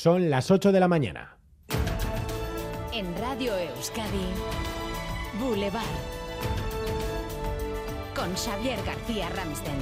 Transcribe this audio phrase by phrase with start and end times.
[0.00, 1.38] Son las 8 de la mañana.
[2.92, 4.28] En Radio Euskadi,
[5.40, 5.82] Boulevard.
[8.14, 9.74] Con Xavier García Ramsten.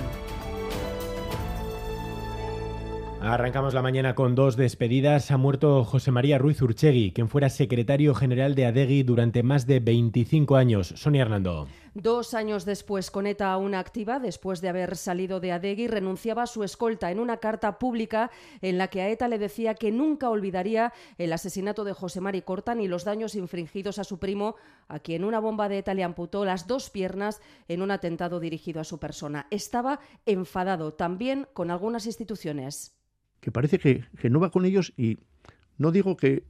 [3.20, 5.30] Arrancamos la mañana con dos despedidas.
[5.30, 9.80] Ha muerto José María Ruiz Urchegui, quien fuera secretario general de Adegui durante más de
[9.80, 10.94] 25 años.
[10.96, 11.66] Sonia Hernando.
[11.98, 16.62] Dos años después, Coneta, aún activa, después de haber salido de Adegui, renunciaba a su
[16.62, 20.92] escolta en una carta pública en la que a ETA le decía que nunca olvidaría
[21.16, 24.56] el asesinato de José Mari Corta ni los daños infringidos a su primo,
[24.88, 28.82] a quien una bomba de ETA le amputó las dos piernas en un atentado dirigido
[28.82, 29.46] a su persona.
[29.50, 32.94] Estaba enfadado también con algunas instituciones
[33.40, 35.16] que parece que, no va con ellos y
[35.78, 36.44] no digo que,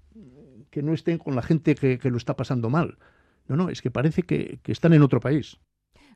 [0.74, 2.98] no estén con la gente que, lo está pasando mal.
[3.48, 5.58] No, no, es que parece que, que están en otro país.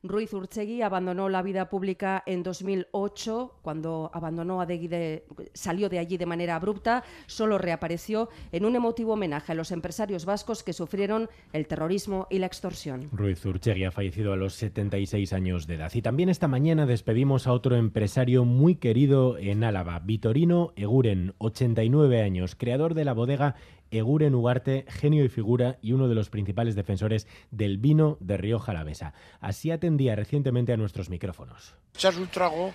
[0.03, 6.17] Ruiz Urchegui abandonó la vida pública en 2008, cuando abandonó a de, salió de allí
[6.17, 11.29] de manera abrupta, solo reapareció en un emotivo homenaje a los empresarios vascos que sufrieron
[11.53, 13.11] el terrorismo y la extorsión.
[13.13, 15.93] Ruiz Urchegui ha fallecido a los 76 años de edad.
[15.93, 22.23] Y también esta mañana despedimos a otro empresario muy querido en Álava, Vitorino Eguren, 89
[22.23, 23.57] años, creador de la bodega
[23.91, 28.73] Eguren Ugarte, genio y figura y uno de los principales defensores del vino de Rioja
[28.73, 29.15] Alavesa.
[29.41, 31.75] Así atendía recientemente a nuestros micrófonos.
[31.95, 32.73] Echas un trago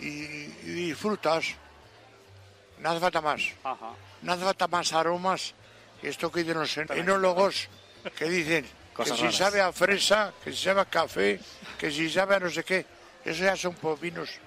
[0.00, 0.08] y,
[0.62, 1.56] disfrutas.
[2.80, 3.42] No hace falta más.
[4.22, 5.54] No hace falta más aromas.
[6.02, 7.68] Esto que dicen los enólogos
[8.16, 8.64] que dicen
[8.96, 11.40] que si sabe a fresa, que si sabe a café,
[11.78, 12.86] que si sabe a no sé qué.
[13.24, 14.38] Eso ya son vinos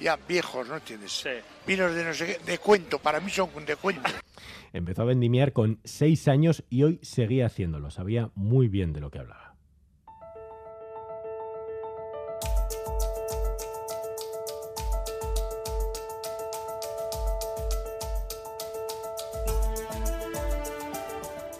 [0.00, 1.24] ya viejos, ¿no entiendes?
[1.66, 4.10] Vinos de no sé qué, de cuento, para mí son de cuento.
[4.72, 7.90] Empezó a vendimiar con seis años y hoy seguía haciéndolo.
[7.90, 9.54] Sabía muy bien de lo que hablaba.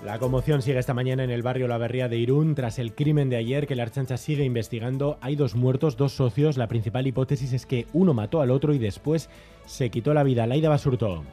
[0.04, 2.54] La conmoción sigue esta mañana en el barrio La Berría de Irún.
[2.54, 6.58] Tras el crimen de ayer que la Archancha sigue investigando, hay dos muertos, dos socios.
[6.58, 9.30] La principal hipótesis es que uno mató al otro y después
[9.64, 10.46] se quitó la vida.
[10.46, 11.24] Laida Basurto.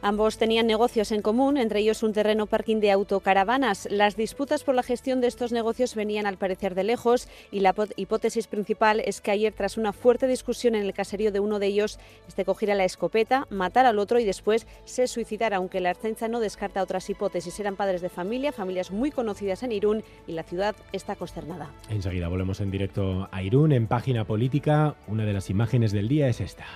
[0.00, 3.88] Ambos tenían negocios en común, entre ellos un terreno parking de autocaravanas.
[3.90, 7.74] Las disputas por la gestión de estos negocios venían al parecer de lejos y la
[7.96, 11.66] hipótesis principal es que ayer, tras una fuerte discusión en el caserío de uno de
[11.66, 11.98] ellos,
[12.28, 16.38] este cogiera la escopeta, matara al otro y después se suicidara, aunque la Archancha no
[16.38, 17.58] descarta otras hipótesis.
[17.58, 21.72] Eran padres de familia, familias muy conocidas en Irún y la ciudad está consternada.
[21.90, 24.94] Enseguida volvemos en directo a Irún, en página política.
[25.08, 26.66] Una de las imágenes del día es esta.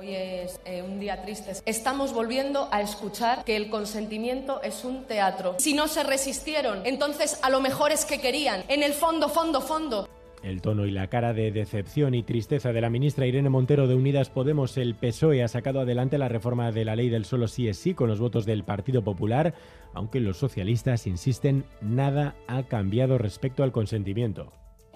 [0.00, 1.52] Hoy es eh, un día triste.
[1.66, 5.56] Estamos volviendo a escuchar que el consentimiento es un teatro.
[5.58, 8.62] Si no se resistieron, entonces a lo mejor es que querían.
[8.68, 10.08] En el fondo, fondo, fondo.
[10.42, 13.94] El tono y la cara de decepción y tristeza de la ministra Irene Montero de
[13.94, 17.68] Unidas Podemos, el PSOE ha sacado adelante la reforma de la ley del solo sí
[17.68, 19.52] es sí con los votos del Partido Popular,
[19.92, 24.50] aunque los socialistas insisten nada ha cambiado respecto al consentimiento.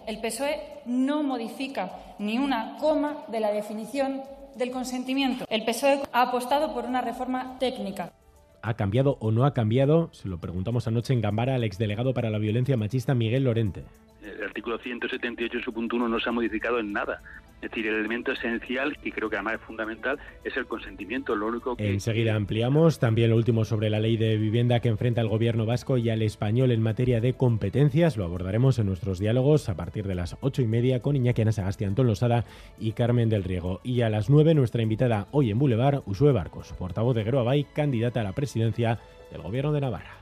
[0.06, 4.22] El PSOE no modifica ni una coma de la definición
[4.56, 5.44] del consentimiento.
[5.48, 8.12] El PSOE ha apostado por una reforma técnica.
[8.62, 10.08] ¿Ha cambiado o no ha cambiado?
[10.12, 13.84] Se lo preguntamos anoche en Gambara al exdelegado para la violencia machista Miguel Lorente.
[14.24, 17.20] El artículo 178, su punto 1, no se ha modificado en nada.
[17.60, 21.34] Es decir, el elemento esencial, y creo que además es fundamental, es el consentimiento.
[21.34, 21.90] Lo único que...
[21.90, 25.96] Enseguida ampliamos también lo último sobre la ley de vivienda que enfrenta al gobierno vasco
[25.96, 28.18] y al español en materia de competencias.
[28.18, 31.84] Lo abordaremos en nuestros diálogos a partir de las ocho y media con Iñaki Anasagasti,
[31.84, 32.44] Antón Losada
[32.78, 33.80] y Carmen del Riego.
[33.82, 38.20] Y a las nueve, nuestra invitada hoy en Boulevard, Usue Barcos, portavoz de Bay, candidata
[38.20, 38.98] a la presidencia
[39.32, 40.18] del gobierno de Navarra.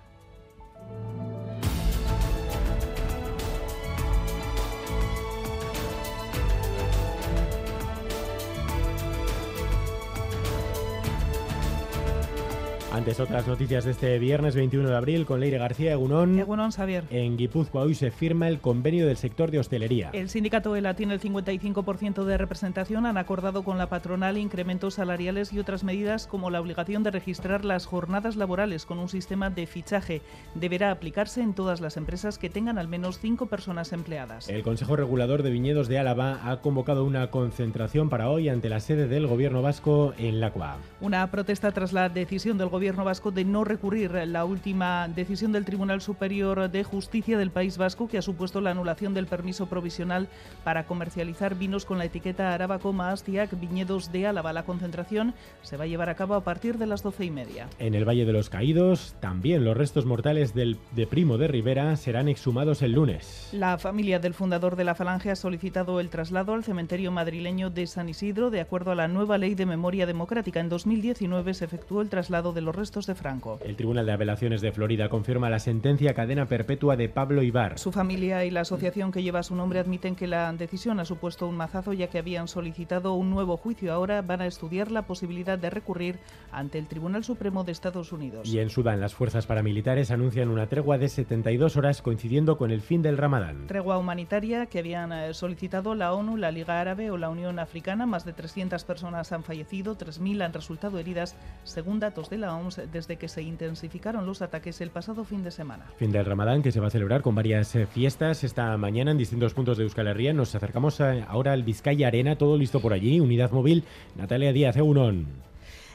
[12.93, 16.39] Antes otras noticias de este viernes 21 de abril con Leire García Egunón.
[16.39, 17.05] Egunón, Xavier.
[17.09, 20.11] En Guipúzcoa hoy se firma el convenio del sector de hostelería.
[20.13, 23.07] El sindicato ELA tiene el 55% de representación.
[23.07, 27.65] Han acordado con la patronal incrementos salariales y otras medidas como la obligación de registrar
[27.65, 30.21] las jornadas laborales con un sistema de fichaje.
[30.55, 34.51] Deberá aplicarse en todas las empresas que tengan al menos cinco personas empleadas.
[34.51, 38.81] El Consejo Regulador de Viñedos de Álava ha convocado una concentración para hoy ante la
[38.81, 40.77] sede del Gobierno vasco en Lacua.
[41.01, 45.53] Una protesta tras la decisión del Gobierno Gobierno vasco de no recurrir la última decisión
[45.53, 49.67] del Tribunal Superior de Justicia del País Vasco que ha supuesto la anulación del permiso
[49.67, 50.27] provisional
[50.65, 54.53] para comercializar vinos con la etiqueta Arabaco Maastiac Viñedos de Álava.
[54.53, 55.33] La concentración
[55.63, 57.69] se va a llevar a cabo a partir de las doce y media.
[57.79, 61.95] En el Valle de los Caídos, también los restos mortales del, de Primo de Rivera
[61.95, 63.49] serán exhumados el lunes.
[63.53, 67.87] La familia del fundador de la Falange ha solicitado el traslado al cementerio madrileño de
[67.87, 70.59] San Isidro de acuerdo a la nueva ley de memoria democrática.
[70.59, 73.59] En 2019 se efectuó el traslado de los los restos de Franco.
[73.63, 77.79] El Tribunal de Apelaciones de Florida confirma la sentencia cadena perpetua de Pablo Ibar.
[77.79, 81.47] Su familia y la asociación que lleva su nombre admiten que la decisión ha supuesto
[81.47, 83.93] un mazazo ya que habían solicitado un nuevo juicio.
[83.93, 86.19] Ahora van a estudiar la posibilidad de recurrir
[86.51, 88.49] ante el Tribunal Supremo de Estados Unidos.
[88.49, 92.81] Y en Sudán, las fuerzas paramilitares anuncian una tregua de 72 horas coincidiendo con el
[92.81, 93.67] fin del Ramadán.
[93.67, 98.07] Tregua humanitaria que habían eh, solicitado la ONU, la Liga Árabe o la Unión Africana.
[98.07, 102.55] Más de 300 personas han fallecido, 3.000 han resultado heridas, según datos de la
[102.93, 105.87] Desde que se intensificaron los ataques el pasado fin de semana.
[105.97, 109.19] Fin del Ramadán que se va a celebrar con varias eh, fiestas esta mañana en
[109.19, 110.33] distintos puntos de Euskal Herria.
[110.33, 113.21] Nos acercamos eh, ahora al Vizcaya Arena, todo listo por allí.
[113.21, 113.85] Unidad móvil,
[114.17, 115.52] Natalia Díaz, Egunon.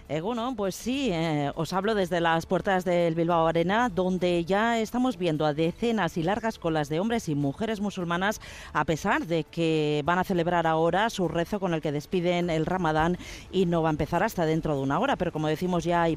[0.09, 4.79] Eh, bueno, pues sí, eh, os hablo desde las puertas del Bilbao Arena, donde ya
[4.79, 8.39] estamos viendo a decenas y largas colas de hombres y mujeres musulmanas,
[8.71, 12.65] a pesar de que van a celebrar ahora su rezo con el que despiden el
[12.65, 13.17] Ramadán
[13.51, 15.17] y no va a empezar hasta dentro de una hora.
[15.17, 16.15] Pero como decimos, ya hay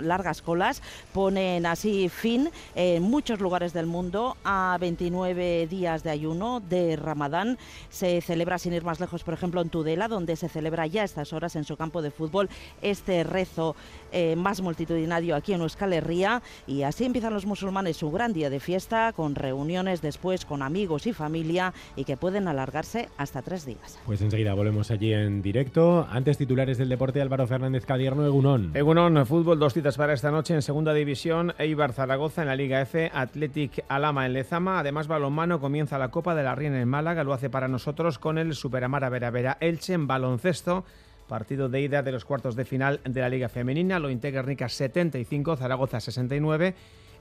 [0.00, 0.80] largas colas,
[1.12, 7.58] ponen así fin en muchos lugares del mundo a 29 días de ayuno de Ramadán.
[7.90, 11.04] Se celebra, sin ir más lejos, por ejemplo, en Tudela, donde se celebra ya a
[11.04, 12.48] estas horas en su campo de fútbol
[12.80, 13.76] este rezo
[14.10, 18.48] eh, más multitudinario aquí en Euskal Herria y así empiezan los musulmanes su gran día
[18.48, 23.66] de fiesta con reuniones después con amigos y familia y que pueden alargarse hasta tres
[23.66, 23.98] días.
[24.06, 26.06] Pues enseguida volvemos allí en directo.
[26.10, 28.70] Antes titulares del deporte Álvaro Fernández Cadierno, Egunón.
[28.74, 32.80] Egunón, fútbol, dos citas para esta noche en segunda división, Eibar Zaragoza en la Liga
[32.80, 37.24] F, Athletic Alama en Lezama, además balonmano comienza la Copa de la Reina en Málaga,
[37.24, 40.84] lo hace para nosotros con el Superamara Vera Vera Elche en baloncesto
[41.28, 45.56] Partido de ida de los cuartos de final de la Liga Femenina, lo integra 75,
[45.56, 46.74] Zaragoza 69.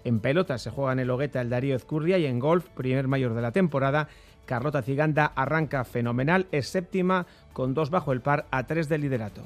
[0.06, 3.33] En pelota se juega en el Hogueta el Darío Ezcurria y en golf, primer mayor
[3.33, 4.07] de la temporada,
[4.45, 9.42] Carlota Ciganda arranca fenomenal, es séptima con dos bajo el par a tres de liderato.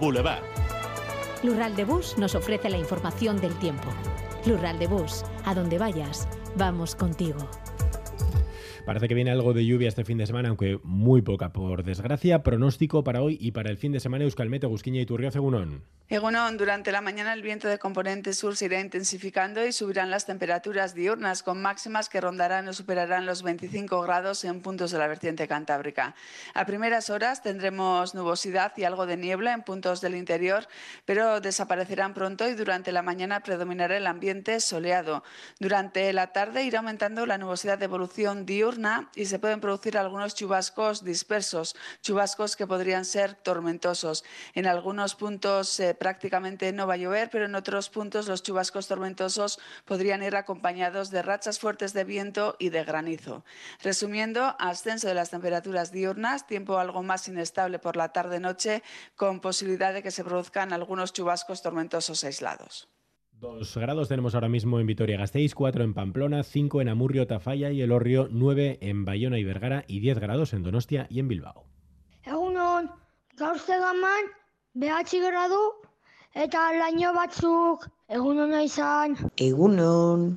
[0.00, 0.42] Boulevard.
[1.44, 3.88] Lural de Bus nos ofrece la información del tiempo.
[4.44, 7.48] Lural de Bus, a donde vayas, vamos contigo.
[8.88, 12.42] Parece que viene algo de lluvia este fin de semana, aunque muy poca por desgracia.
[12.42, 15.82] Pronóstico para hoy y para el fin de semana Euskalmete, Gusquiña y Turrio Egunon.
[16.08, 20.24] Egunon, durante la mañana el viento de componente sur se irá intensificando y subirán las
[20.24, 25.06] temperaturas diurnas con máximas que rondarán o superarán los 25 grados en puntos de la
[25.06, 26.14] vertiente cantábrica.
[26.54, 30.66] A primeras horas tendremos nubosidad y algo de niebla en puntos del interior,
[31.04, 35.24] pero desaparecerán pronto y durante la mañana predominará el ambiente soleado.
[35.60, 38.77] Durante la tarde irá aumentando la nubosidad de evolución diurna
[39.14, 44.24] y se pueden producir algunos chubascos dispersos, chubascos que podrían ser tormentosos.
[44.54, 48.86] En algunos puntos eh, prácticamente no va a llover, pero en otros puntos los chubascos
[48.86, 53.44] tormentosos podrían ir acompañados de rachas fuertes de viento y de granizo.
[53.82, 58.84] Resumiendo, ascenso de las temperaturas diurnas, tiempo algo más inestable por la tarde-noche,
[59.16, 62.88] con posibilidad de que se produzcan algunos chubascos tormentosos aislados.
[63.40, 67.82] Dos grados tenemos ahora mismo en Vitoria-Gasteiz, cuatro en Pamplona, cinco en Amurrio, Tafalla y
[67.82, 71.64] El Orrio, nueve en Bayona y Vergara y diez grados en Donostia y en Bilbao.
[72.24, 72.90] Egunon,
[73.36, 74.26] gaur zegaman,
[74.74, 75.60] behatzi gradu,
[76.34, 79.14] eta laino batzuk, egunon izan.
[79.36, 80.36] Egunon,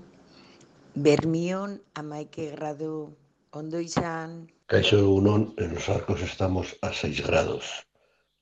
[0.93, 3.17] Bermión, amaike gradu,
[3.49, 4.45] ondo izan.
[4.67, 7.65] Kaixo egunon, en los arcos estamos a 6 grados.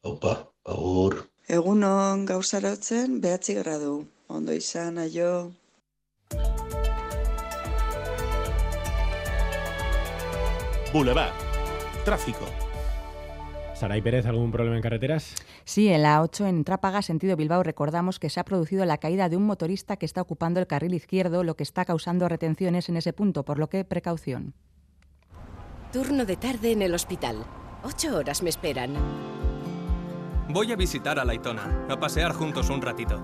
[0.01, 1.29] Opa, agur.
[1.47, 4.05] Egunon, gauzarotzen, behatzi gradu.
[4.29, 5.51] Ondo izan, aio.
[10.93, 11.33] Boulevard.
[12.05, 12.45] Tráfico.
[13.75, 15.35] Saray Pérez, ¿algún problema en carreteras?
[15.63, 19.29] Sí, en la 8 en Trápaga, sentido Bilbao, recordamos que se ha producido la caída
[19.29, 22.97] de un motorista que está ocupando el carril izquierdo, lo que está causando retenciones en
[22.97, 24.53] ese punto, por lo que precaución.
[25.93, 27.45] Turno de tarde en el hospital.
[27.83, 28.93] Ocho horas me esperan.
[30.49, 33.23] Voy a visitar a Laitona, a pasear juntos un ratito